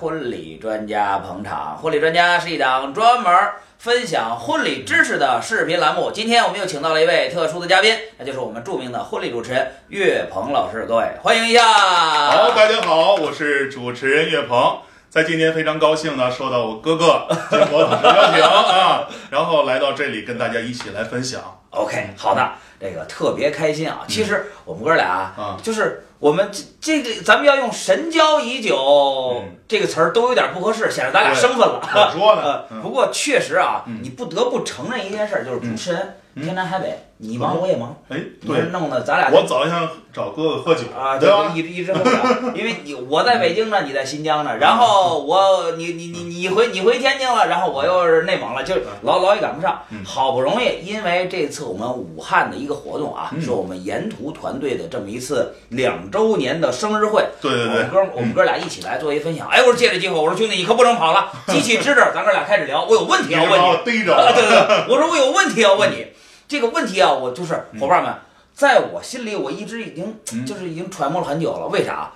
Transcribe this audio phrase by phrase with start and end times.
[0.00, 1.76] 婚礼专家捧场。
[1.76, 3.30] 婚礼专家是一档专门
[3.76, 6.10] 分享婚礼知识的视频栏目。
[6.10, 10.86] 今天我们又请到了一位特殊的嘉宾，那就是我们著名的婚礼主持人岳鹏老师。
[10.88, 11.70] 各位欢迎一下。
[11.70, 14.78] 好，大家好，我是主持人岳鹏。
[15.10, 21.59] 在今天非常高兴呢，受到我哥哥金国老师邀请啊，然后来到这里跟大家一起来分享。
[21.70, 24.00] OK，好的，这个特别开心啊。
[24.08, 28.76] 其实我们哥俩啊就是我们这这个，咱们要用“神交已久”
[29.42, 29.56] 嗯。
[29.68, 31.80] 这个词儿都有点不合适，显得咱俩生分了。
[31.94, 34.00] 我说呢不过确实啊，嗯。
[34.02, 36.42] 你不得不承认一件事儿，就是主持人嗯。
[36.42, 41.52] 天南海北，你忙我也忙，哎，对，弄得咱俩我早想找哥哥喝酒啊，对吧？
[41.54, 50.04] 一直一直喝不了，因为你我在北京呢，你在新疆呢，然后我你你你你回你回天津了，然后我又是内蒙了，就老老也赶不上嗯。
[50.04, 59.48] 好不容易，因为这次我们武汉的一个活动啊，嗯是我们沿途团队的这么一次两周年的生日会，对对对我们，哥我们哥俩一起来做一分享。
[59.48, 63.64] 哎，我说借这机会，我说兄弟你可不能跑了， 机器支着，咱哥俩开始聊，我有问题要问你。
[63.64, 64.66] 我逮着啊，对了。
[64.66, 66.06] 对对，我说我有问题要问你，
[66.48, 68.14] 这个问题啊，我就是伙伴们，
[68.52, 71.66] 在我心里我一直已经嗯就是已经揣摩了很久了。
[71.68, 72.12] 为啥？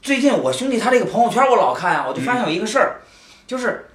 [0.00, 3.00] 最近我兄弟他这个朋友圈我老看啊，我就发现有一个事儿，
[3.46, 3.88] 就是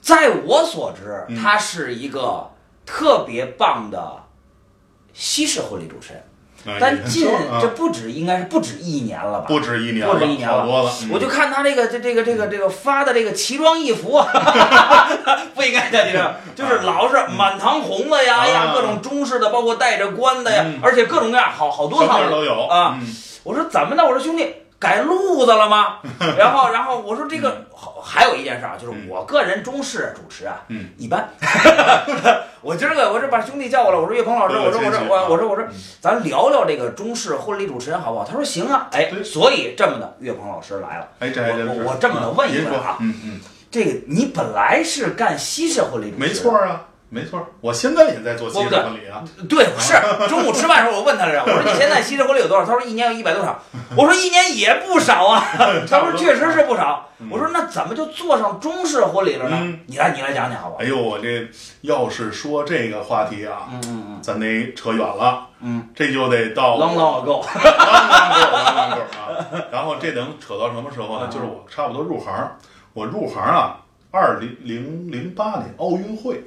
[0.00, 2.48] 在我所知，嗯他是一个
[2.86, 4.22] 特别棒的
[5.18, 6.22] 西式婚礼主持人，
[6.66, 7.26] 哎但近
[7.60, 9.46] 这不止应该是不止一年了吧？
[9.48, 10.64] 不止一年了，不止一年了
[11.10, 14.28] 我就看他这个这这个这个这个发的这个奇装异服啊，
[15.56, 22.96] 不应该的，你知道，就是老是满堂红的呀，哎呀，啊各种中式的，包括带着冠的呀嗯，而且各种各样，好好多套都有啊。
[23.00, 23.06] 嗯
[23.44, 24.04] 我说怎么的？
[24.04, 26.00] 我说兄弟改路子了吗？
[26.36, 31.28] 然后然后我说这个好还有一件事啊，就是我个人中式主持啊，嗯一般。
[32.60, 38.24] 我今儿个我这把兄弟叫过来，我说岳鹏老师，我说我说我我说我说嗯咱聊聊这个中式婚礼主持人好不好？
[38.24, 41.08] 他说行啊，哎，所以这么的，岳鹏老师来了。
[41.20, 41.32] 哎。
[41.38, 49.24] 我我这么的问一问啊嗯嗯，这个你本来是干西式婚礼主持，没错，啊，没错，我现在也在做西式婚礼啊。
[49.48, 49.94] 对，是
[50.28, 52.64] 中午吃饭的时候我问他来着，我说你现在西式婚礼有多少？
[52.66, 53.58] 他说一年有一百多场，
[53.96, 55.42] 我说一年也不少啊，
[55.88, 59.80] 他说确实是不少，我说那怎么就做上中式婚礼了呢嗯？
[59.86, 60.86] 你来你来讲讲好不好哎？
[60.86, 61.48] 呦，我这
[61.80, 69.64] 要是说这个话题啊，嗯嗯咱得扯远了，嗯，这就得到嗯，long long ago，当当够 当当够啊！
[69.72, 71.24] 然后这能扯到什么时候呢？
[71.24, 72.34] 啊就是我差不多入行，
[72.92, 73.78] 我入行啊，
[74.10, 76.42] 二零零零八年奥运会，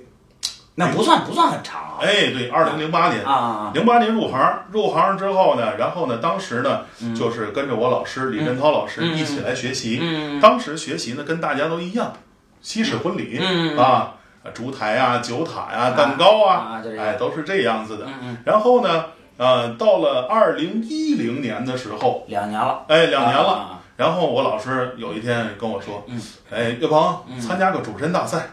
[0.76, 3.24] 那不算不算很长啊哎，对，二零零八年。
[3.26, 10.00] 啊零八年入行，入行之后呢，然后呢，当时呢，嗯就是跟着我老师李振涛老师嗯一起来学习。
[10.02, 12.14] 嗯当时学习呢，跟大家都一样，
[12.62, 14.14] 西式婚礼嗯啊，
[14.54, 18.08] 烛台啊、酒塔呀、蛋糕啊哎，都是这样子的。
[18.46, 19.06] 然后呢，
[19.38, 23.50] 呃，到了二零一零年的时候，两年了，哎，两年了。
[23.52, 28.48] 啊，然后我老师有一天跟我说嗯：“哎，岳鹏嗯，参加个主持人大赛。”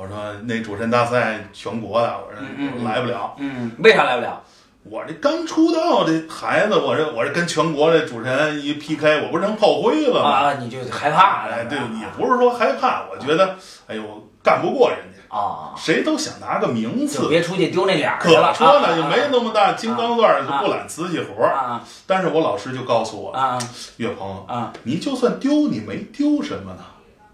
[0.00, 0.16] 我说
[0.48, 3.34] ：“那主持人大赛全国的，我说来不了。
[3.38, 4.40] 嗯，为啥来不了？
[4.82, 10.30] 我这刚出道的孩子，我这我这跟全国的主持人一 PK，我不是成炮灰了吗？
[10.30, 13.56] 啊，你就害怕哎，对，你也不是说害怕，我觉得，
[13.86, 14.02] 哎呦，
[14.42, 17.28] 干不过人家，啊，谁都想拿个名就次。
[17.28, 18.54] 别出去丢那脸儿可去了。
[18.54, 21.52] 说呢，啊就没那么大金刚钻，就啊不揽瓷器活儿。
[21.52, 23.58] 啊但是我老师就告诉我，啊
[23.98, 26.82] 岳鹏，啊你就算丢，你没丢什么呢？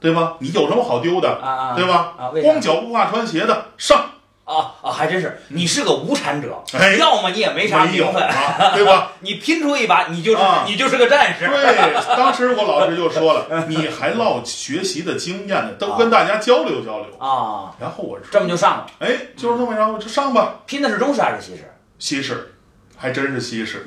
[0.00, 0.34] 对吧？
[0.40, 1.28] 你有什么好丢的？
[1.42, 1.74] 啊啊！
[1.76, 2.12] 对吧？
[2.18, 3.98] 啊，光脚不怕穿鞋的上，
[4.44, 9.12] 啊啊，还真是，你是个无产者，哎要么你也没啥没有名分，啊， 对吧？
[9.20, 11.46] 你拼出一把，你就是啊你就是个战士。
[11.46, 17.06] 对，当时我老师就说了，你还落学习的经验呢，都跟大家交流交流。
[17.18, 20.56] 啊，然后我说，这么就上了，哎，就是这么着，就上吧。
[20.66, 21.72] 拼的是中式还是西式？
[21.98, 22.54] 西式，
[22.96, 23.84] 还真是西式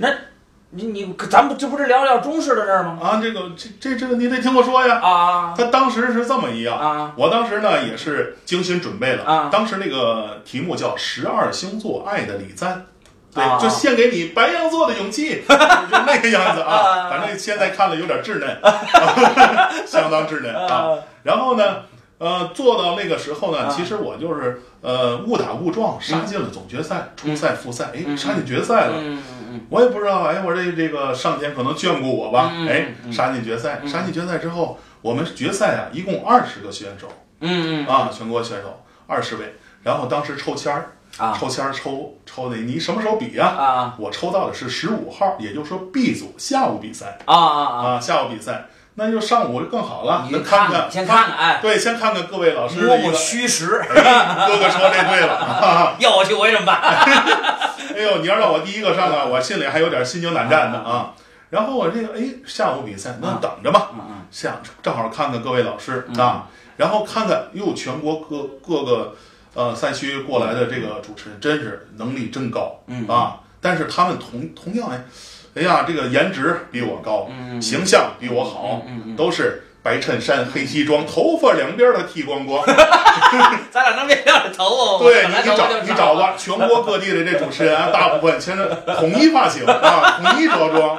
[0.71, 2.99] 你你咱不这不是聊聊中式的事儿吗？
[3.01, 3.19] 啊！
[3.21, 4.99] 这个这这这个你得听我说呀。
[5.01, 12.85] 啊他当时是这么一样，啊我当时呢也是精心准备了，啊当时那个题目叫《十二星座爱的礼赞》，
[13.35, 16.71] 对，啊就献给你白羊座的勇气， 就那个样子啊。
[16.71, 18.57] 啊反正现在看了有点稚嫩，
[19.87, 20.71] 相当稚嫩啊。
[20.71, 21.77] 啊然后呢，
[22.19, 28.93] 呃，做到那个时候呢，啊其实我就是呃误打误撞杀进了总决赛、初赛、复赛，哎，嗯杀进决赛了。
[28.97, 29.38] 嗯嗯
[29.69, 33.87] 我也不知道，哎，我这这个上天可能眷顾我吧，嗯哎嗯，杀进决赛，嗯。
[33.87, 37.07] 杀进决赛之后，我们决赛啊，一共二十个选手
[37.41, 41.35] 嗯嗯啊，全国选手二十位，然后当时抽签儿，啊。
[41.39, 43.47] 抽签儿抽抽的，你什么时候比呀？
[43.47, 43.95] 啊。
[43.97, 47.17] 我抽到的是十五号，也就是说 B 组下午比赛。
[47.25, 47.87] 啊啊啊！
[47.95, 48.65] 啊，下午比赛，
[48.95, 53.13] 那就上午就更好了，你那看看先看看，哎，对，先看看各位老师摸摸。
[53.13, 56.81] 虚实，哎哥哥说这对了， 要我去我也这么办。
[57.95, 61.13] 哎呦，你要让我第一个上啊，我心里还有点心惊胆战的啊。
[61.49, 63.89] 然后我这个哎，下午比赛那啊等着吧。
[63.93, 66.45] 嗯想正好看看各位老师嗯啊，
[66.77, 69.15] 然后看看哟，全国各各个
[69.55, 73.39] 呃赛区过来的这个主持人，真是能力真高嗯啊！
[73.59, 75.03] 但是他们同同样哎，
[75.55, 78.81] 哎呀，这个颜值比我高，嗯形象比我好，
[79.17, 82.63] 都是白衬衫、黑西装，头发两边的剃光光。
[83.71, 85.03] 咱俩能别这样头发？
[85.03, 90.97] 对你，你找你找吧，全国各地的这主持人啊， 大部分全是统一发型啊，统一着装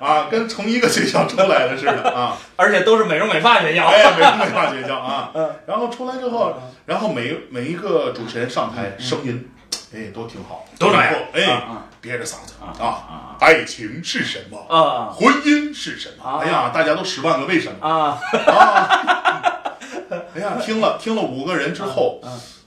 [0.00, 2.36] 啊，跟从一个学校出来的似的啊。
[2.56, 3.86] 而且都是美容美发学校。
[3.86, 5.50] 哎，美容美发学校啊 嗯。
[5.66, 6.54] 然后出来之后，
[6.86, 9.48] 然后每每一个主持人上台，声音
[9.94, 13.36] 哎都挺好，都这样哎啊，憋着嗓子啊啊。
[13.40, 14.58] 爱情是什么？
[14.68, 16.24] 啊婚姻是什么？
[16.28, 18.88] 啊哎呀，大家都十万个为什么啊啊！
[20.34, 22.20] 哎呀，听了听了五个人之后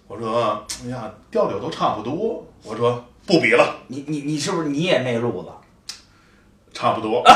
[0.08, 2.46] 我说，哎呀，调调都差不多。
[2.64, 5.50] 我说不比了，你你你是不是你也那路子？
[6.74, 7.22] 差不多。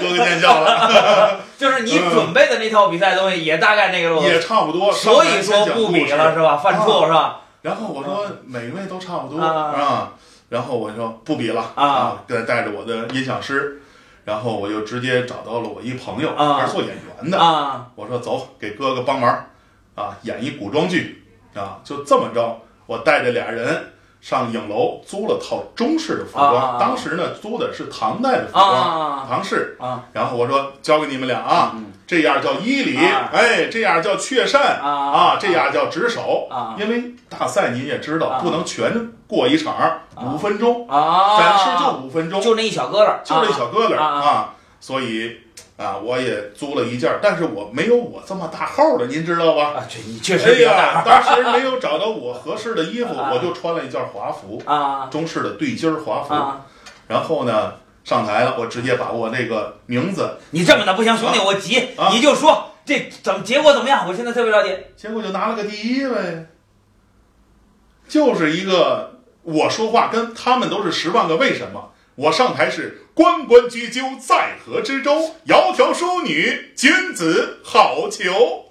[0.00, 4.90] 哥哥见笑了， 就是你准备的那套比赛东西也大概那个路子，也差不多。
[4.92, 6.56] 所以说不比了是吧？
[6.56, 7.40] 犯错是吧？
[7.62, 9.72] 然后我说每位都差不多啊。
[9.72, 10.12] 啊，
[10.48, 13.80] 然后我说不比了啊，再带着我的音响师，
[14.24, 16.60] 然后我就直接找到了我一朋友，啊。
[16.60, 16.90] 他是做演
[17.20, 17.88] 员的，啊。
[17.94, 19.46] 我说走，给哥哥帮忙
[19.94, 21.24] 啊，演一古装剧
[21.54, 30.04] 啊，就这么着，我带着俩人上影楼租了套中式的服装，啊当时呢租的是唐代的服装，啊唐式，啊。
[30.12, 33.30] 然后我说交给你们俩啊，嗯这样叫衣礼，啊。
[33.32, 36.74] 哎，这样叫雀扇啊啊，这样叫执手啊。
[36.78, 38.40] 因为大赛您也知道，啊。
[38.42, 41.38] 不能全过一场五分钟，啊！
[41.38, 45.38] 展示就五分钟，就那一小疙瘩，就这一小疙瘩啊，所以
[45.80, 49.72] 啊，我也租了一件儿，但是我没有我这么大号的，您知道吧？
[49.78, 56.34] 啊，这你确哎实比较呀，大当时没有找到我合适的衣服，啊我就穿了一件华服，啊中式的对襟儿华服。
[56.34, 56.66] 啊！
[57.08, 57.72] 然后呢，
[58.04, 64.06] 上台了，我直接把我那个名字，你这么的不行，兄弟，我急，啊你就说这怎么结果怎么样？
[64.06, 64.76] 我现在特别着急。
[64.96, 66.46] 结果就拿了个第一呗，
[68.06, 71.90] 就是一个我说话跟他们都是十万个为什么。
[72.16, 78.62] 我上台是关关雎鸠，在河之洲，窈窕淑女，君子好逑。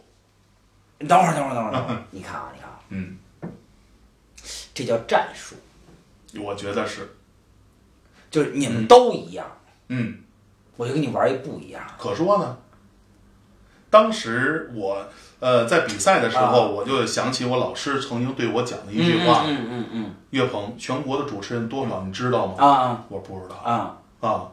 [0.98, 3.20] 你等会儿，等会儿，等会儿，等会儿，你看啊，你看啊，嗯，
[4.74, 5.54] 这叫战术，
[6.42, 7.16] 我觉得是，
[8.32, 9.46] 就是你们都一样，
[9.90, 10.18] 嗯，
[10.78, 11.84] 我就跟你玩一不一样。
[12.00, 12.58] 可说呢。
[13.92, 15.08] 当时我
[15.40, 16.68] 呃在比赛的时候，啊。
[16.70, 22.56] 我就想起我老师曾经对我讲的一句话：嗯嗯嗯岳鹏，全国的主持人多少你知道吗？
[22.58, 23.06] 嗯啊。
[23.10, 23.56] 我不知道。
[23.58, 24.48] 啊啊。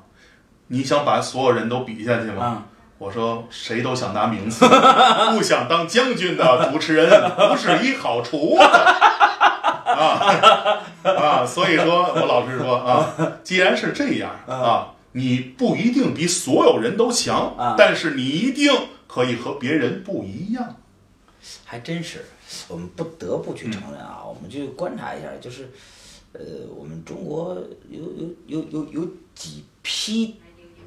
[0.69, 2.45] 你想把所有人都比下去吗？
[2.45, 2.63] 啊
[2.99, 4.67] 我说谁都想拿名次，
[5.37, 11.45] 不想当将军的主持人不是一好厨子啊啊！
[11.47, 13.07] 所以说我老师说啊，
[13.45, 18.73] 既然是这样啊，你不一定比所有人都强啊，但是你一定
[19.07, 20.77] 可以和别人不一样。
[21.67, 22.25] 还真是，
[22.69, 25.71] 我们不得不去承认啊，我们去观察一下，就是，
[26.39, 27.57] 呃，我们中国
[27.89, 30.37] 有有有有有几批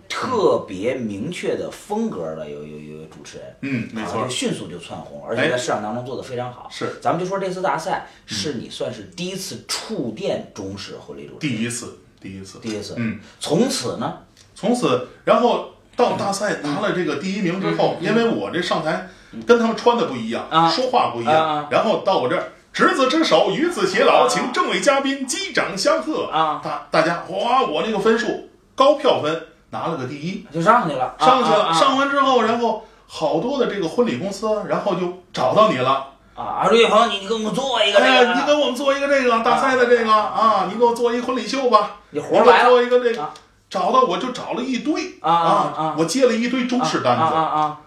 [0.08, 6.68] 特别明确的风格的有有有主持人，嗯，没错啊就，迅速就窜红，而且哎在市场当中做得非常好。
[6.72, 6.98] 是。
[7.02, 14.20] 咱们就说这次大赛是你算是第一次触电中式婚礼主持，第一次，第一次，第一次，嗯，从此呢，
[14.56, 19.08] 从此，然后到大赛拿了这个第一名之后，嗯嗯因为我这上台
[19.46, 24.28] 跟他们穿的不一样，啊说话不一样，然后到我这儿，执子之手，与子偕老，啊。
[24.30, 26.26] 请众位嘉宾击掌相贺。
[26.26, 42.70] 啊，大大家哇，我那个分数高票分拿了个第一，就上去了，啊上去了，啊上完之后，然后好多的这个婚礼公司，然后就找到你了，啊瑞，鹏，你你给我们做一个这哎，个，你给我们做一个这个大赛的这个啊，你给我做一婚礼秀吧，你活儿来了。
[42.70, 43.32] 做一个这个啊，
[43.70, 45.18] 找到我就找了一堆。
[45.22, 47.24] 啊啊啊我接了一堆中式单子。
[47.24, 47.78] 啊啊啊！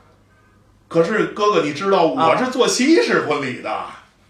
[0.89, 3.71] 可是哥哥，你知道我是做西式婚礼的，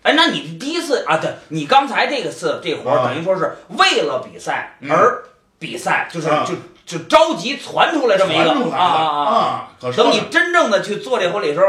[0.02, 1.18] 哎，那你第一次啊？
[1.18, 5.22] 对，你刚才这个次这活儿，啊等于说是为了比赛嗯而
[5.58, 6.54] 比赛，就是啊就
[6.84, 9.68] 就着急传出来这么一个啊啊！
[9.80, 11.66] 可是等你真正的去做这婚礼的时候，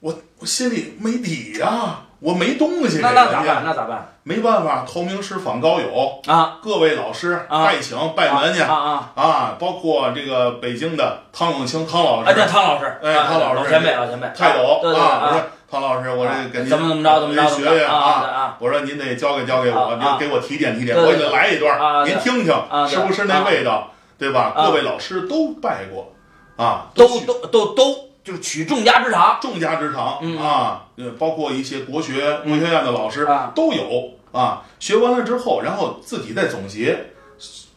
[0.00, 3.62] 我我心里没底呀、我没东西，这个那那咋办？
[3.64, 6.58] 那咋办没办法，投名师访高友，啊？
[6.62, 9.12] 各位老师啊拜请拜门去啊啊！
[9.20, 22.54] 啊，包括这个北京的汤永清汤老师哎，对，汤老师，哎啊汤老师老前辈，老前辈，泰斗对对啊，我啊说汤老师，我这给您怎么怎么着怎么着学学啊啊我说您得教给教给我，您给我提点提点，我给他来一段您听听
[22.86, 24.52] 是不是那味道，对吧？
[24.54, 24.66] 啊。
[24.66, 26.12] 各位老师都拜过
[26.56, 30.38] 啊，都都都都就是取众家之长众家之长嗯。
[30.38, 33.50] 啊，呃，包括一些国学国学院的老师啊。
[33.54, 34.64] 都有啊。
[34.78, 37.12] 学完了之后，然后自己再总结，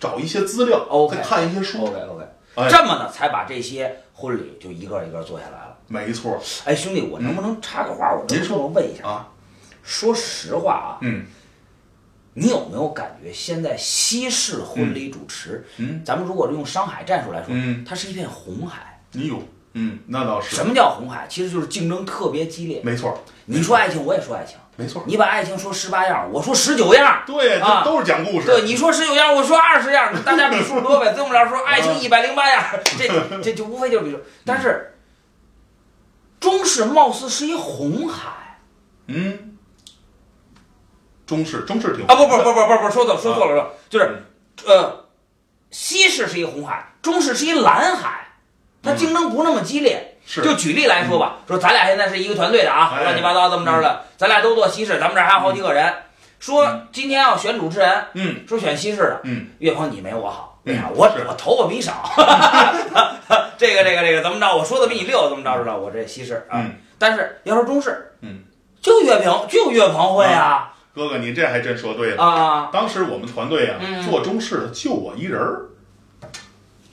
[0.01, 1.85] 找一些资料，再看一些书。
[1.85, 2.25] ，OK OK，
[2.55, 2.67] 哎。
[2.69, 5.74] 这么呢才把这些婚礼就一个一个做下来了。
[5.87, 8.13] 没错哎，兄弟，我能不能插个话？
[8.13, 9.27] 我您说我问一下，啊，
[9.83, 11.25] 说实话啊，嗯
[12.33, 18.99] 你有没有感觉现在西式婚礼主持，嗯咱们如果用商海战术来说，嗯它是一片红海。
[19.13, 19.41] 你有
[19.77, 21.27] 嗯，那倒是什么叫红海？
[21.29, 22.81] 其实就是竞争特别激烈。
[22.83, 24.57] 没错你说爱情，我也说爱情。
[24.77, 27.23] 没错，你把爱情说十八样，我说十九样。
[27.25, 28.47] 对，啊这都是讲故事。
[28.47, 31.13] 对，你说十九样，我说二十样，大家比数多呗。
[31.15, 32.61] 这么着说，爱情一百零八样，
[32.97, 34.19] 这这就无非就是比如。
[34.43, 34.94] 但是
[36.39, 38.59] 中式貌似是一红海
[39.07, 39.57] 嗯，
[41.25, 42.15] 中式中式挺啊！
[42.15, 44.23] 不不不不不不，说错说错了，说就是
[44.65, 45.05] 呃，
[45.71, 48.27] 西式是一红海，中式是一蓝海，
[48.81, 50.17] 它竞争不那么激烈。
[50.25, 50.41] 是。
[50.41, 55.93] 就举例来说吧，说咱俩现在是一个团队的啊，哎乱七八糟这么着的，咱俩都做西式，咱们这儿还有好几个人。
[56.39, 58.47] 说今天要选主持人，嗯。
[58.47, 60.83] 说选西式的，嗯，岳鹏你没我好，为啥？
[60.89, 61.25] 嗯我是。
[61.27, 61.93] 我头发比你少，
[63.57, 64.55] 这个这个这个怎么着？
[64.55, 65.77] 我说的比你溜，怎么着知道？
[65.77, 66.75] 我这西式啊，嗯。
[66.97, 68.43] 但是要说中式，嗯，
[68.81, 70.73] 就岳鹏就岳鹏会啊。
[70.93, 72.23] 哥哥，你这还真说对了。
[72.23, 74.01] 啊，当时我们团队啊，嗯。
[74.03, 75.67] 做中式的就我一人儿，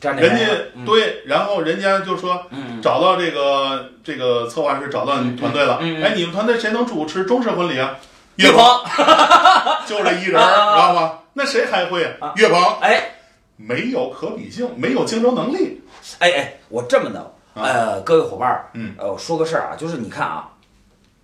[0.00, 0.47] 人家
[0.85, 2.81] 对，然后人家就说嗯。
[2.83, 7.97] 找到这个这个策划师找到你团队了，哎，你们团队谁能主持中式婚礼啊？
[8.37, 9.07] 岳鹏，鹏，
[9.87, 11.12] 就这一人儿，知道吗？
[11.35, 12.11] 那谁还会啊？
[12.29, 12.33] 啊？
[12.37, 12.61] 岳鹏。
[12.81, 13.19] 哎
[13.66, 15.81] 没有可比性，没有竞争能力。
[16.19, 20.52] 哎哎，我这么的，呃，各位伙伴嗯呃，我说个事儿啊，就是你看啊，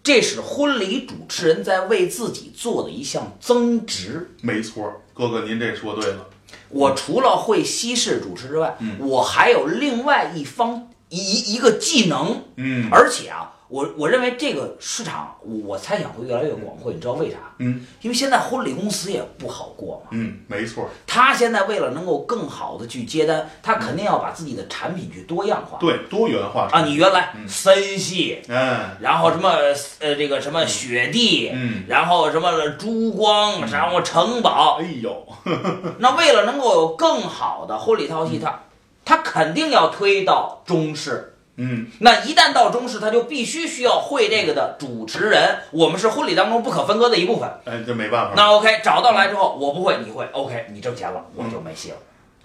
[0.03, 4.31] 这是婚礼主持人在为自己做的一项增值。
[4.43, 6.27] 没错，哥哥您这说对了。
[6.69, 16.91] 我除了会西式主持之外，嗯我还有另外一方一一个技能，嗯而且啊，我我认为这个市场，我猜想会越来越广阔。
[16.93, 17.37] 你知道为啥？
[17.59, 20.11] 嗯因为现在婚礼公司也不好过嘛。
[20.13, 25.77] 嗯，没错，他现在为了能够更好的去接单，他肯定要把自己的产品去多样化。
[25.79, 29.51] 对，多元化啊，你原来嗯森系，嗯，然后什么
[29.99, 35.27] 呃这个什么雪地，嗯，然后什么珠光，然后城堡，哎呦，
[35.99, 38.61] 那为了能够有更好的婚礼套嗯系，他
[39.05, 41.35] 他肯定要推到中式。
[41.61, 47.51] 嗯那一旦到中式，他就必须需要会这个的主持人，我们是婚礼当中不可分割的一部分。
[47.65, 48.35] 哎，这没办法。
[48.37, 51.97] 那 OK，找到来之后，我不会，你会，OK，你挣钱了，我就没戏了，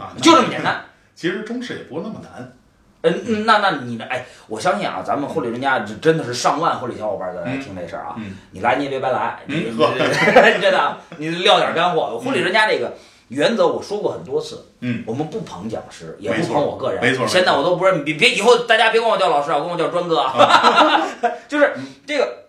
[0.04, 0.84] 啊，就这么简单。
[1.16, 2.52] 其实中式也不是那么难。
[3.06, 4.06] 嗯，嗯那那你呢？
[4.10, 8.16] 哎，我相信啊，咱们婚礼专家这真的是上万婚礼小伙伴在来听这事儿啊。
[8.18, 12.18] 嗯你来你也别白来，你真的啊，你撂点干货。
[12.18, 12.94] 婚礼专家这个
[13.34, 21.02] 原则我说过很多次，嗯，我们不捧讲师，也不捧我个人，没错现在我都不是，别别以后大家别管我叫老师啊，管我叫专哥啊。
[21.50, 21.74] 就是
[22.06, 22.44] 这个，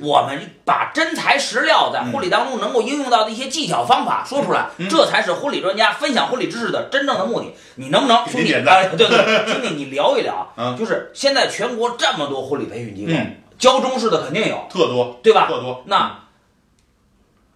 [0.00, 7.54] 我们把真材实料在婚礼当中能够应用到的一些技巧方法说出来，嗯这才是婚礼专家分享婚礼知识的真正的目的。
[7.76, 8.48] 你能不能，兄弟？
[8.48, 15.46] 点赞哎，对对，兄弟， 你聊一聊嗯就是现在全国这么多婚礼培训机构嗯，教中式的肯定有，特多，对吧？
[15.46, 15.82] 特多。
[15.86, 16.18] 那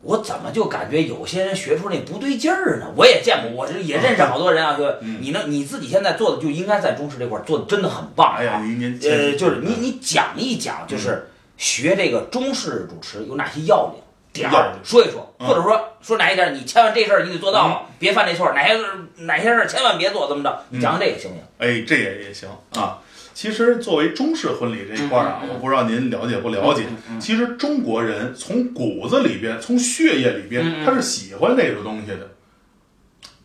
[0.03, 2.87] 我怎么就感觉有些人学出那不对劲儿呢？
[2.97, 8.63] 我也见过，我这也认识好多人啊，就嗯你呢你自己现在做的就应该在中式这块儿做的真的很棒哎呀，啊。
[8.63, 11.29] 您您呃，就是你你讲一讲，就是
[11.59, 14.03] 学这个中式主持有哪些要领
[14.33, 18.79] 点儿，说一说，嗯或者说说哪一点儿你千万这事儿你得做到了，别犯这错儿，哪些
[19.25, 20.63] 哪些事儿千万别做，怎么着？
[20.71, 21.45] 你讲讲这个行不行？
[21.59, 22.99] 哎，这也也行啊。
[23.41, 26.85] 其实作为中式婚礼这一块儿啊我不知道您了解不了解。
[27.19, 32.33] 其实中国人从骨子里边，从血液里嗯边，嗯他是喜欢这个东西的。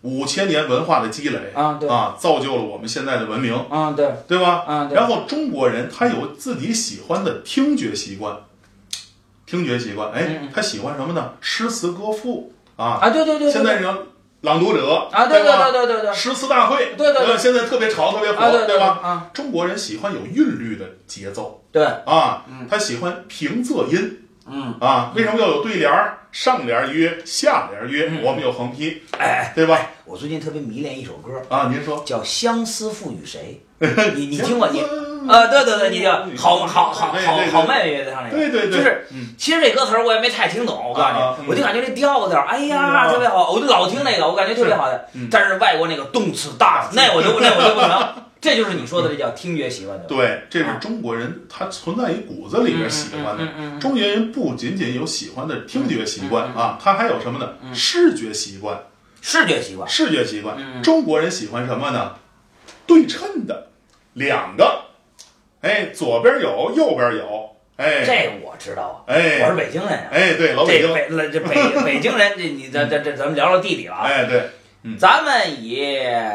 [0.02, 4.90] 五千年文化的积累啊对啊，造就了我们现在的文明，啊，对，对吧？
[4.92, 8.36] 然后中国人他有自己喜欢的听觉习惯，
[9.46, 11.36] 听觉习惯，哎他喜欢什么呢？
[11.40, 13.00] 诗词歌赋啊。
[13.02, 14.08] 啊，对对对，现在这个
[14.46, 19.00] 朗读者啊，对对对对对对，诗词大会，对对对呃现在特别潮，特别火，对吧？
[19.04, 25.12] 啊，中国人喜欢有韵律的节奏对，啊嗯，他喜欢平仄音嗯，啊。
[25.16, 26.20] 为什么要有对联儿？
[26.32, 29.80] 上联约，下联约，嗯我们有横批，哎，对吧？
[30.06, 33.62] 我最近特别迷恋一首歌，啊，您说，叫《相思赋予谁》，
[34.16, 34.84] 你你听过你？
[35.28, 37.12] 啊，对对对，你听，好好好好
[37.52, 45.28] 好妹妹乐队唱那个，对对对，就是嗯其实这歌词儿我也没太听懂，我告诉啊你，我就感觉这调调，哎呀，嗯特别好，我就老听那个，我感觉特别好的嗯。
[45.32, 47.90] 但是外国那个动词大， 那我就那我就不行。
[48.42, 50.06] 这就是你说的这叫听觉习惯的。
[50.06, 53.80] 对，这是中国人他存在于骨子里边喜欢的。
[53.80, 57.54] 中原人不仅仅有喜欢的听觉习惯啊，他还有什么呢？
[57.74, 58.78] 视觉习惯。
[59.20, 59.90] 视觉习惯。
[59.90, 62.12] 视觉习惯嗯，中国人喜欢什么呢？
[62.86, 63.70] 对称的，
[64.14, 64.85] 两个，
[65.66, 70.10] 哎，左边有，右边有，哎，这我知道啊，哎我是北京人啊。
[70.12, 74.06] 哎，对，老北京，这北这北北京人，这你这这这咱们聊聊地理了啊。
[74.06, 74.42] 哎，对，
[74.86, 74.98] 嗯。
[74.98, 75.76] 咱们以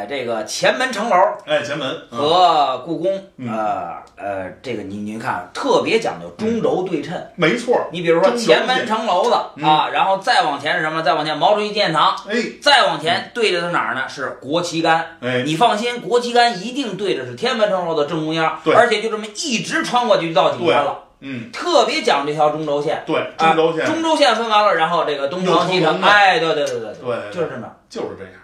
[0.09, 1.16] 这个前门城楼
[1.47, 1.88] 哎，前门。
[2.11, 2.19] 嗯。
[2.19, 3.49] 和故宫，嗯。
[3.49, 7.14] 呃呃，这个您您看特别讲究中轴对称。
[7.37, 9.64] 没错，你比如说前门城楼子嗯。
[9.64, 11.00] 啊，然后再往前是什么？
[11.02, 12.37] 再往前毛主席纪念堂，哎。
[12.61, 14.02] 再往前对着的哪儿呢？
[14.09, 15.16] 是国旗杆。
[15.21, 18.75] 哎，你放心，国旗杆一定对着是天安门城楼的正中央，对。
[18.75, 23.02] 而且就这么一直穿过去就到底下了，嗯，特别讲这条中轴线。
[23.07, 23.87] 对，啊中轴线。
[23.87, 27.69] 中轴线分完了，然后这个东城西城，哎，对对对对对就是这么。
[27.88, 28.35] 就是这样。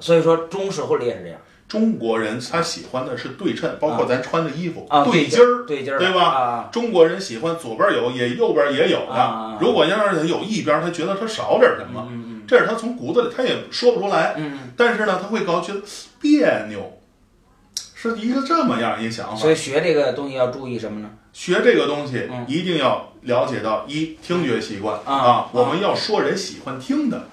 [0.00, 1.38] 所以说中式婚礼也是这样。
[1.68, 5.64] 中国人他喜欢的是对称，包括咱穿的衣服啊，对襟儿。
[5.66, 6.22] 对襟儿，对吧？
[6.22, 9.58] 啊，中国人喜欢左边有，也右边也有的。
[9.58, 14.34] 如果要是有一边，他觉得他少点什么，嗯嗯这是他从骨子里他也说不出来。
[14.36, 15.80] 嗯嗯，但是呢，他会搞觉得
[16.20, 16.98] 别扭，
[17.94, 19.36] 是一个这么样一想法。
[19.36, 19.50] 所。
[19.50, 21.08] 以学这个东西要注意什么呢？
[21.32, 22.44] 学这个东西嗯。
[22.46, 27.28] 一定要了解到一听觉习惯啊啊，我们要说人喜欢听的，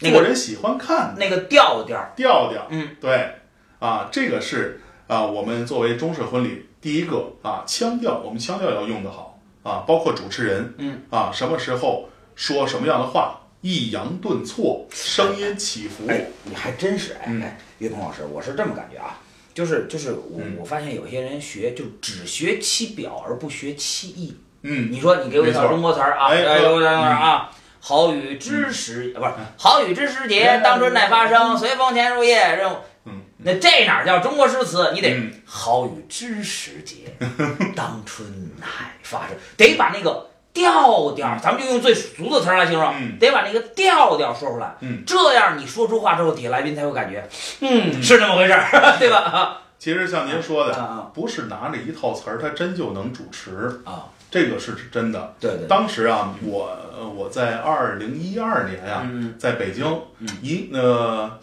[0.00, 2.66] 那个做人喜欢看那个调调，调调。
[2.70, 3.34] 嗯，对，
[3.78, 19.18] 啊，这个是啊，我们作为中式婚礼第一个啊腔调，我们腔调要用得好啊，包括主持人，嗯啊，什么时候说什么样的话，抑扬顿挫，声音起伏，哎，你还真是哎岳鹏老师，我是这么感觉啊，
[19.52, 24.34] 就是就是我嗯我发现有些人学就只学其表而不学其意。
[24.62, 27.50] 嗯，你说你给我一套中国词儿啊，哎哎，给我词儿啊。
[27.80, 32.36] 好雨知时，不是好雨知时节，哎当春乃发生，随风潜入夜。
[32.56, 32.76] 任务。
[33.06, 34.90] 嗯，那这哪叫中国诗词？
[34.92, 35.32] 你得嗯。
[35.46, 37.16] 好雨知时节，
[37.74, 38.66] 当春乃
[39.02, 43.18] 发生，得把那个调调，咱们就用最俗的词儿来形容，嗯。
[43.18, 44.76] 得把那个调调说出来。
[44.80, 47.26] 嗯，这样你说出话之后，底下来宾才有感觉，
[47.60, 49.62] 嗯，是那么回事儿， 对吧？
[49.78, 55.34] 其实像您说的，啊不是拿着一套词儿，他真就能主持，啊啊，这个是真的。
[55.40, 59.84] 对对，当时啊，我呃我在二零一二年啊、嗯在北京
[60.20, 61.38] 嗯一呃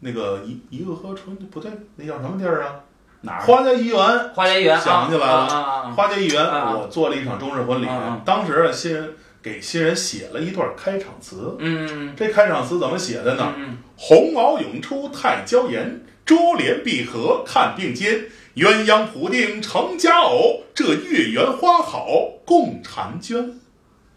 [0.00, 2.76] 那个一一个河春不对，那叫什么地儿啊？
[3.22, 3.40] 哪儿？
[3.40, 3.98] 花家怡园。
[4.34, 7.88] 花家怡园想起来了花家怡园，啊我做了一场中式婚礼
[8.24, 9.10] 当时啊新人
[9.42, 11.56] 给新人写了一段开场词。
[11.58, 13.52] 嗯这开场词怎么写的呢？
[13.56, 22.08] 嗯鸿毛涌出太娇颜，珠联璧合看并肩，鸳鸯谱定成佳偶，这月圆花好
[22.44, 23.60] 共婵娟。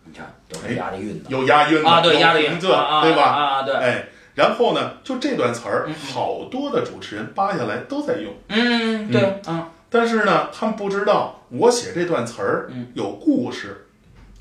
[0.04, 3.24] 你看都是押着韵的有押韵的，啊，对，有押着韵平仄，啊啊对吧？
[3.24, 9.70] 啊，对，哎，然后呢，就这段词儿嗯，好多的主持人扒下来都在用，嗯，对，嗯。
[9.94, 12.88] 但是呢，他们不知道我写这段词儿嗯。
[12.94, 13.88] 有故事。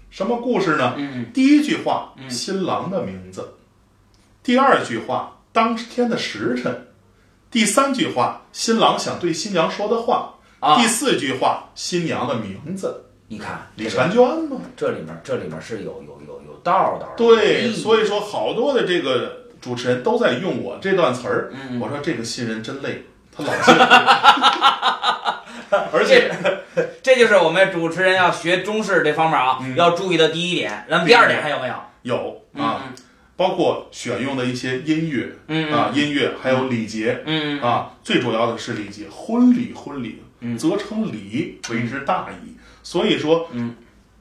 [0.08, 0.94] 什么故事呢？
[0.96, 1.26] 嗯。
[1.34, 2.30] 第一句话，嗯。
[2.30, 3.42] 新郎的名字；
[4.42, 6.72] 第二句话，当天的时辰；
[7.50, 13.06] 第三句话，新郎想对新娘说的话；啊第，四句话，新娘的名字。
[13.28, 21.52] 你看李婵娟吗，这里面这里面是有有有有道道的，对，所以说好多的这个主持人都在用我这段词儿。
[21.52, 23.04] 嗯我说这个新人真累，
[23.36, 23.72] 他老记。
[25.92, 26.28] 而且，
[27.02, 30.84] 这就是我们主持人要学中式这方面啊，嗯要注意的第一点。
[30.90, 31.74] 咱们第二点还有没有？
[32.02, 32.80] 有嗯啊，
[33.40, 40.58] 包括选用的一些音乐嗯啊，音乐还有礼节嗯啊，最主要的是礼节，婚礼婚礼嗯。
[40.58, 42.54] 则称礼，为之大矣。
[42.82, 43.74] 所以说，嗯，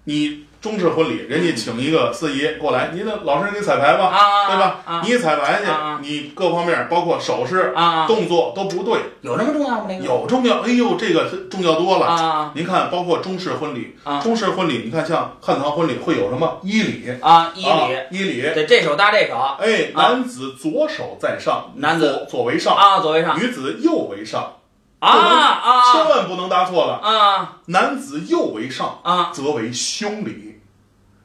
[0.05, 4.75] 你中式婚礼，人家请一个司仪过来，你的老师给你彩排吧，啊，对吧？
[4.85, 9.85] 啊你彩排去啊，你各方面包括手势、啊，动作都不对，有那么重要吗？
[9.87, 10.03] 那个？
[10.03, 12.05] 有重要，哎呦，这个重要多了。
[12.07, 14.19] 啊您看，包括中式婚礼，啊。
[14.19, 17.09] 中式婚礼，你看像汉唐婚礼会有什么衣礼？
[17.21, 18.41] 啊，依啊礼，衣礼。
[18.53, 19.35] 对，这手搭这手。
[19.61, 20.09] 哎，啊。
[20.09, 23.39] 男子左手在上，男子左左为上，啊，左为上。
[23.39, 24.55] 女子右为上，
[24.99, 25.93] 啊啊。
[25.93, 26.95] 千万不能搭错了。
[26.95, 27.55] 啊。
[27.67, 29.29] 男子右为上，啊！
[29.31, 30.48] 则为兄礼，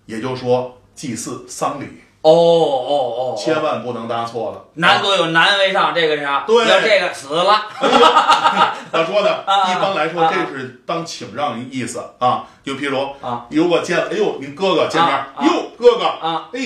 [0.06, 1.84] 也就是说祭祀丧礼，
[2.22, 4.64] 哦哦哦，千万不能答错了。
[4.74, 6.44] 男左有男为上，这个是啥？
[6.46, 7.44] 对要这个死了
[8.92, 12.44] 他说的， 啊一般来说啊这是当请让意思啊。
[12.62, 15.12] 就譬如啊，如果见了，哎呦，您哥哥见面
[15.42, 16.60] 哟，哥哥，啊，哎，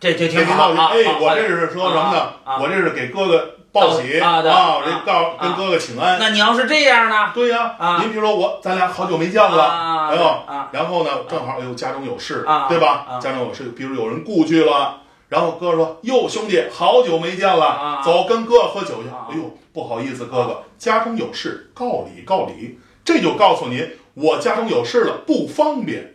[0.00, 0.90] 这这挺好啊。
[0.92, 2.32] 哎啊，我这是说什么呢？
[2.60, 6.18] 我这是给哥哥报喜啊这啊告跟哥哥请安。
[6.18, 7.30] 那你要是这样呢？
[7.34, 13.20] 对呀啊，您比如说我，咱俩好久没见了，啊哎呦啊，然后呢，正好哎呦家中有事啊，对吧啊？
[13.20, 22.78] 家中有事，比如有人故去了，然后哥说：“哟，兄弟，好久没见了啊，走，跟哥喝酒去。”啊哎呦，不好意思，哥哥，家中有事，告礼告礼。
[23.04, 26.14] 这就告诉您，我家中有事了，不方便。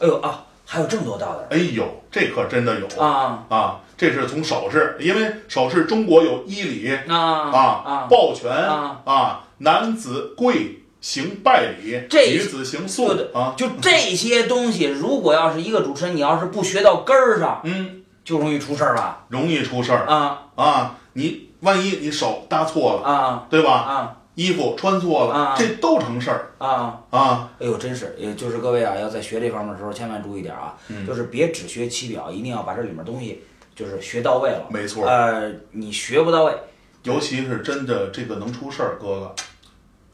[0.00, 3.80] 哎呦啊，还有这么多道理哎呦，这可真的有啊啊！
[3.96, 13.54] 这是从首饰，因为首饰中国有衣礼啊啊啊，抱拳啊啊，男子跪行拜礼，这女子行肃对啊。
[13.56, 19.24] 就这些东西，如果要是一个主持人，你要是不学到根儿上，嗯，就容易出事儿吧？
[19.28, 20.94] 容易出事儿啊啊！
[21.14, 23.72] 你万一你手搭错了，啊对吧？
[23.72, 25.54] 啊衣服穿错了，啊。
[25.56, 26.50] 这都成事儿。
[26.58, 27.00] 啊！
[27.10, 27.50] 啊！
[27.60, 31.06] 哎呦，真是，也就是各位啊，要在学这方面的时候，千万注意点啊，嗯。
[31.06, 33.42] 就是别只学其表，一定要把这里面东西
[33.74, 34.66] 就是学到位了。
[34.70, 36.54] 没错，呃，你学不到位，
[37.02, 39.34] 尤其是真的这个能出事儿，哥哥。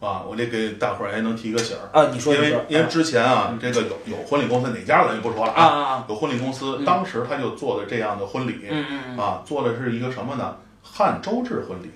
[0.01, 5.63] 啊，我得给大伙儿还能提个醒儿，啊，你说因为因为之前啊，这个有有婚礼公司哪家咱就不说了啊。
[5.63, 6.85] 啊啊，有婚礼公司嗯。
[6.87, 9.19] 当时他就做的这样的婚礼嗯。
[9.19, 10.57] 啊，做的是一个什么呢？
[10.83, 11.91] 汉周制婚礼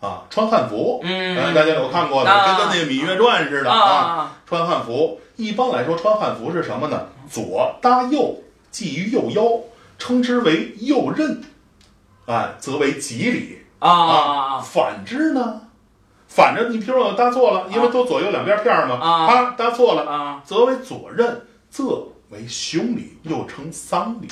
[0.00, 1.00] 啊，穿汉服。
[1.02, 5.20] 嗯，呃，大家有看过的，啊跟跟那个《芈月传》似的啊穿汉服。
[5.36, 7.06] 一般来说，穿汉服是什么呢？
[7.30, 9.42] 左搭右，系于右腰，
[9.98, 11.38] 称之为右衽，
[12.26, 13.58] 哎，则为吉礼。
[13.78, 14.58] 啊！
[14.58, 15.60] 反之呢，
[16.26, 21.30] 反着你比如说我搭错了，因为都左右两边片儿嘛，啊啪搭错了，啊则为左衽，
[21.68, 24.28] 则为凶礼，又称丧礼。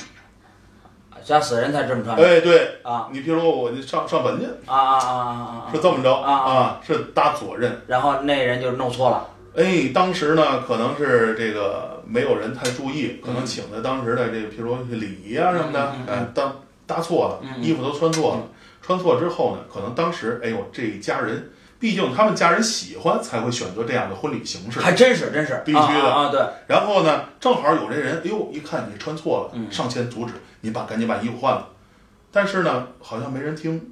[1.25, 1.27] 啊！
[1.27, 5.69] 家死人才这么穿哎，对啊你比如说我上上坟去，啊啊啊啊啊！
[5.73, 7.69] 是这么着啊啊，是搭左衽。
[7.87, 16.53] 然后那人就弄错了，哎，当时呢，可能是这个没有人太注意，可能嗯请的当时的这个，譬如说礼仪啊什么的哎，搭
[16.85, 18.43] 搭错了，嗯衣服都穿错了，
[18.81, 21.49] 穿错之后呢，可能当时，哎呦，这一家人，
[21.85, 24.79] 毕竟他们家人喜欢，才会选择这样的婚礼形式。
[24.79, 26.29] 还真是真是必须的啊啊！
[26.31, 31.67] 对，然后呢，正好有这人，哎呦，一看你穿错了，嗯上前阻止，你把赶紧把衣服换了。
[32.31, 33.91] 但是呢，好像没人听，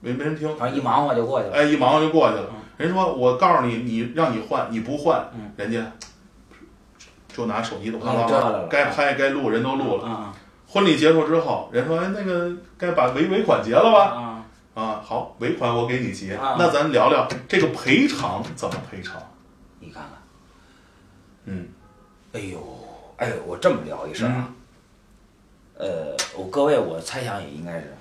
[0.00, 1.54] 没没人听，反正一忙活就过去了。
[1.54, 2.56] 哎，一忙活就过去了嗯。
[2.78, 5.78] 人说：“我告诉你，你让你换，你不换，嗯人家
[7.32, 10.08] 就拿手机都啪哎啪啪这来了，该拍该录人都录了。
[10.08, 10.34] 啊
[10.68, 14.25] 婚礼结束之后，人说：‘哎，那个该把尾尾款结了吧
[15.08, 16.34] 好，尾款我给你结。
[16.34, 19.22] 啊那咱聊聊这个赔偿怎么赔偿？
[19.78, 20.10] 你看看，
[21.44, 21.68] 嗯，
[22.32, 22.60] 哎呦，
[23.16, 24.50] 哎呦，我这么聊一事儿啊，
[25.78, 27.94] 呃，我各位我猜想也应该是，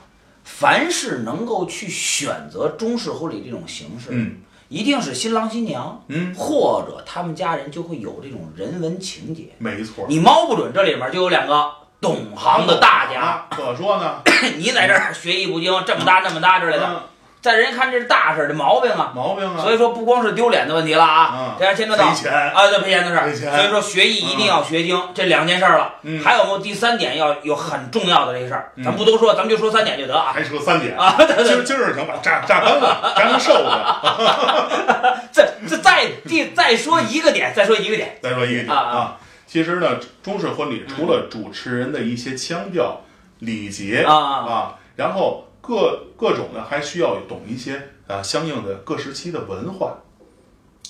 [0.45, 4.37] 凡是能够去选择中式婚礼这种形式，嗯
[4.67, 9.49] 一定是新郎新娘，嗯，或者他们家人就会有这种人文情节。
[9.59, 10.07] 没错。
[10.09, 14.15] 你猫不准这里面就有两个懂行的大家，啊，可说呢，
[14.57, 17.01] 你在这儿学艺不精，这么大那么大之类的，嗯。
[17.41, 19.11] 在人家看这是大事儿，这毛病啊。
[19.15, 22.31] 毛病啊，所以说，不光是丢脸的问题了啊嗯，这还牵扯到赔钱。
[22.33, 23.25] 啊，对赔钱的事儿。
[23.27, 23.55] 赔钱。
[23.55, 25.93] 所以说，学艺一定要学精，这两件事儿了。
[26.01, 26.23] 嗯。
[26.23, 28.71] 还有没有第三点要有很重要的这个事儿？
[28.77, 28.83] 嗯。
[28.83, 30.31] 咱不多说，咱们就说三点就得啊。
[30.33, 30.97] 还说三点。
[30.97, 31.15] 啊！
[31.19, 35.21] 今儿今儿想把榨榨干了，榨成瘦了。
[35.31, 38.17] 这 这再第再说一个点，再说一个点。
[38.23, 38.97] 再说一个点啊啊。
[38.97, 39.15] 啊，
[39.47, 43.01] 其实呢，中式婚礼除了主持人的一些腔调、
[43.39, 49.97] 礼节啊啊啊，然后各各种呢还需要懂一些啊相应的各时期的文化、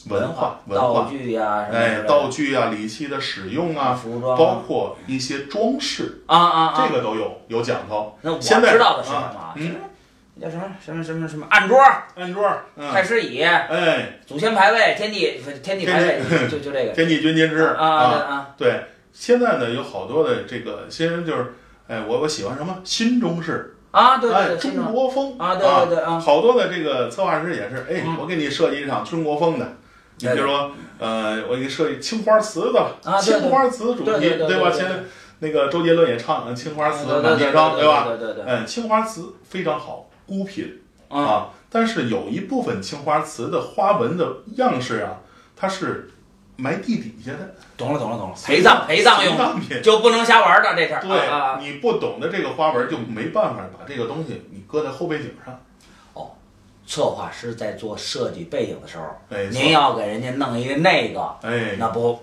[0.09, 8.17] 文化、文道化，具呀，哎，道具啊、礼器的使用啊，服装包括一些装饰，啊啊啊，这个都有有讲头。
[8.21, 9.21] 那我现在知道的是什么？
[9.21, 9.35] 啊？
[9.37, 9.63] 啊嗯。
[9.63, 9.79] 什么
[10.41, 11.79] 叫什么什么什么什么案桌、
[12.15, 12.45] 案桌，
[12.75, 21.53] 嗯，太师椅、哎，祖先牌位、天地天地牌位，就就这个 天地君亲师啊啊对现在呢有好多的这个新人就是，
[21.87, 24.17] 哎，我我喜欢什么新中式，啊！
[24.17, 29.65] 对对哎，对，中国风啊，对对对啊，好多的这个策划师也是，哎嗯，我给你设计一场中国风的，
[30.19, 34.69] 你比如说，呃，我给你设计青花瓷的，青花瓷主题，对吧？
[34.69, 34.95] 对现在
[35.39, 38.05] 那个周杰伦也唱呃青花瓷满天伤，对吧？
[38.09, 45.21] 对对对，嗯，青花瓷非常好，孤品啊啊，但是有一部分青花瓷的花纹的样式啊，
[45.55, 46.09] 它是
[46.55, 49.81] 埋地底下的，懂了懂了懂了，陪葬陪葬用品。
[49.81, 51.01] 就不能瞎玩的这事儿。
[51.01, 55.59] 对、你不懂的这个花纹，就没办法把这个东西你搁在后背景上。
[56.13, 56.31] 哦
[56.87, 62.19] 策划师在做设计背景的时候，哎您要给人家弄一个那个，哎，那不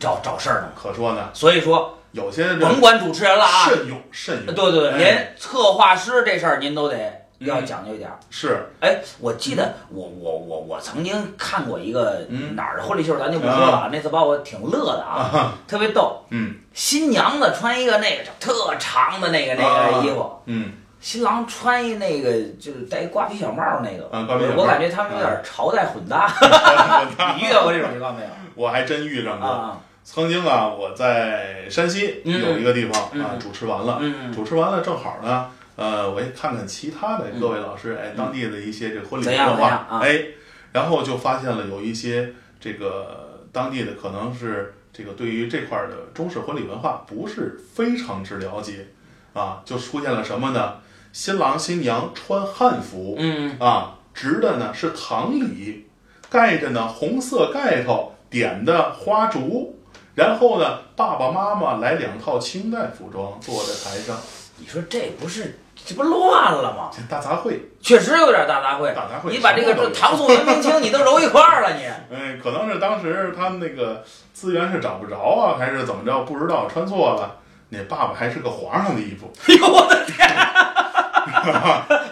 [0.00, 0.72] 找找事儿呢吗？
[0.74, 4.54] 可说呢，所以说，有些甭管主持人了啊，慎用慎用。
[4.54, 6.96] 对对对，哎连策划师这事儿您都得
[7.40, 8.16] 要嗯讲究一点儿。
[8.30, 16.24] 是哎，我记得我我我我曾经看过一个嗯哪儿的婚礼秀，咱就不说了啊，那次把我挺乐的啊，啊，特别逗。
[16.30, 26.32] 嗯新娘子穿一个那个特长的那个那个衣服，嗯，新郎穿一那个就是戴瓜皮小帽儿那个，嗯我感觉他们有点朝代混搭。
[27.36, 28.28] 你遇到过这种情况没有？
[28.54, 29.48] 我还真遇上过。
[29.48, 32.40] 啊，曾经啊，我在山西嗯。
[32.40, 34.32] 有一个地方啊嗯主持完了，嗯。
[34.32, 40.24] 主持完了正好呢，呃，我也看看其他的各位老师，哎，当地的一些这个婚礼文化哎，
[40.72, 48.86] 然后就发现了有一些这个当地的可能是这个对于这块儿的中式婚礼文化不是非常之了解
[49.32, 50.74] 啊，就出现了什么呢？
[51.12, 53.56] 新郎新娘穿汉服，嗯。
[53.58, 55.86] 啊，执的呢是唐礼，
[56.28, 59.73] 盖着呢红色盖头，点的花烛，
[60.14, 64.16] 然后呢，爸爸妈妈来两套清代服装，坐在台上，
[64.58, 66.90] 你说这不是这不乱了吗？
[66.92, 68.94] 这大杂烩，确实有点大杂烩。
[68.94, 71.84] 大杂烩你把这个这唐宋元明清你都揉一块儿了，你。
[72.14, 76.20] 哎，可能是当时他们那个资源是找不着啊，还是怎么着？
[76.24, 77.36] 不知道穿错了。
[77.70, 80.28] 那爸爸还是个皇上的衣服， 哎呦我的天！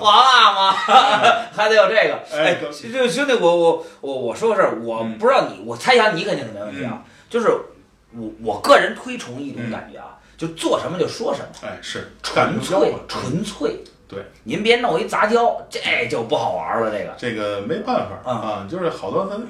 [0.00, 0.72] 皇阿玛
[1.52, 2.18] 还得有这个。
[2.32, 7.02] 哎，哎可这兄弟，我我我我说个事儿，我嗯不知道你，我猜想你肯定是没问题啊。
[7.28, 7.48] 就是
[8.12, 13.84] 我我个人推崇一种感觉啊，就做什么就说什么，哎，是纯粹纯粹。
[14.08, 16.90] 对，您别弄一杂交，这就不好玩了。
[16.90, 19.40] 这个这个没办法嗯啊，就是好多他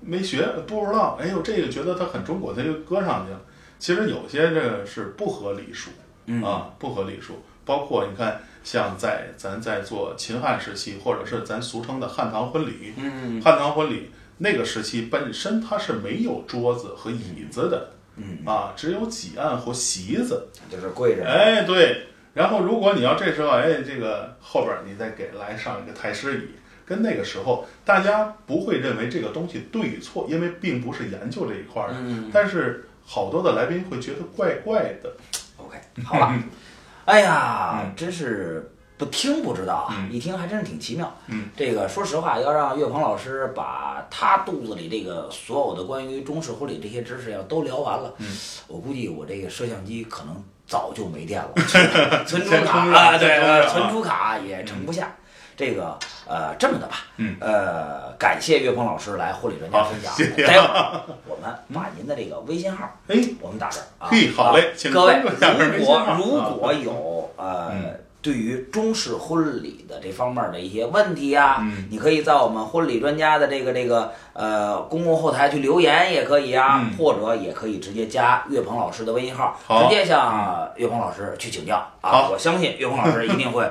[0.00, 3.40] 没学不知道，哎呦，这个觉得他很中国，他就搁上去了。
[3.78, 5.90] 其实有些这个是不合礼数
[6.26, 7.42] 嗯啊，不合礼数。
[7.70, 20.48] 包括你看，像在咱在做秦汉时期，或者是咱俗称的汉唐婚礼，嗯汉唐婚礼那个时期本身它是没有桌子和椅子的，嗯，啊，只有几案和席子。
[20.68, 21.24] 就是跪着。
[21.24, 22.08] 哎，对。
[22.34, 26.48] 然后如果你要这时候，哎，这个后边你再给来上一个太师椅，
[26.84, 31.94] 跟那个时候大家不会认为这个东西对与错，因为并不是研究这一块儿的。
[32.00, 35.12] 嗯但是好多的来宾会觉得怪怪的。
[35.56, 36.34] OK，好了。
[37.10, 37.92] 哎呀，嗯。
[37.96, 40.12] 真是不听不知道啊，嗯。
[40.12, 41.12] 一听还真是挺奇妙。
[41.26, 48.26] 嗯，这个说实话，要让岳鹏老师把他肚子里这个所有的关于中式婚礼这些知识要都聊完了，嗯，
[48.68, 51.52] 我估计我这个摄像机可能早就没电了，
[52.26, 55.12] 存储先卡啊，对，先充上啊呃存储卡也盛不下。
[55.60, 55.96] 这个
[56.26, 60.12] 呃，这么的吧，嗯，呃，感谢岳鹏老师来婚礼专家分享。
[60.14, 60.46] 谢谢。
[60.46, 64.08] 待会儿我们把您的这个微信号，哎，我们打这儿啊。
[64.10, 65.20] 嘿好嘞各位，
[65.78, 66.24] 如果如
[66.58, 68.00] 果有呃嗯。
[68.22, 71.86] 对于中式婚礼的这方面的一些问题啊，嗯。
[71.90, 76.98] 你可以在我们婚礼专家的这个这个呃公共后台去留言也可以啊，嗯。
[76.98, 81.76] 或者也可以直接加岳鹏老师的微信号，直接向岳鹏老师去请教。
[82.02, 82.10] 啊。
[82.10, 82.30] 好。
[82.30, 83.66] 我相信岳鹏老师一定会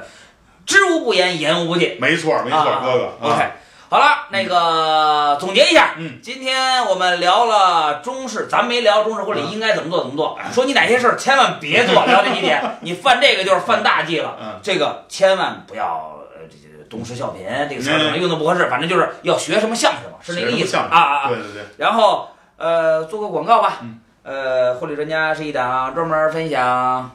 [0.69, 1.97] 知无不言，言无不尽。
[1.99, 3.05] 没错没错，啊哥哥。
[3.05, 3.43] 啊 OK，
[3.89, 10.37] 好了，那个总结一下，嗯，今天我们聊了中式，咱没聊中式婚礼嗯应该怎么做怎么做。
[10.53, 14.37] 说你哪些事儿千万别做， 聊这几点，你犯这个就是犯大忌了。
[14.39, 21.27] 嗯，这个千万不要呃，东施效颦这个词儿可能嗯用的不合适，反正就是要学什么像什么，是那个意思啊啊啊。
[21.29, 23.79] 对对对，然后呃，做个广告吧。
[23.81, 27.09] 嗯呃，婚礼专家是一档专门分享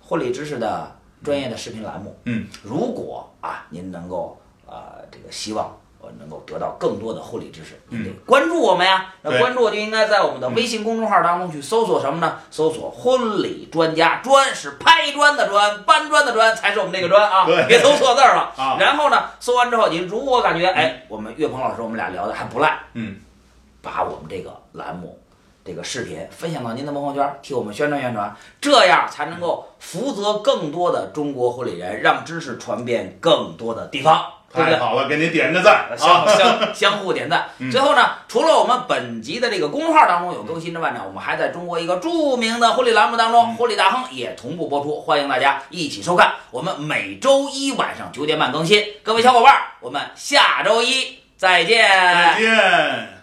[0.00, 0.93] 婚礼知识的
[1.24, 2.16] 专业的视频栏目。
[2.26, 9.14] 嗯，如果啊您能够呃这个希望我能够得到更多的婚礼知识，您得关注我们呀。
[9.22, 12.38] 那关注就应该在我们的微信公众号当中去搜索什么呢？
[12.50, 18.52] 搜索“婚礼专家”，专是拍砖的砖，搬砖的砖，才是我们这个砖啊对，别搜错字儿了。
[18.62, 23.16] 啊然后呢，搜完之后，您如果感觉哎，我们岳鹏老师我们俩聊的还不赖，嗯，
[23.80, 25.18] 把我们这个栏目、
[25.64, 34.78] 这个视频分享到您的朋友圈，替我们宣传宣传，这样才能够福泽更多的中国婚礼人，让知识传遍更多的地方，对不对？
[34.78, 36.26] 太好了，给您点个赞相啊！
[36.36, 37.46] 相相互点赞。
[37.58, 46.34] 嗯最后呢，除了我们本集的这个公众号当中有更新之外呢，我们还在中国一个著名的婚礼栏目当中，嗯婚礼大亨也同步播出，欢迎大家一起收看。
[46.50, 51.88] 我们每周一晚上九点半更新，各位小伙伴儿，我们下周一再见。
[51.88, 53.13] 再见。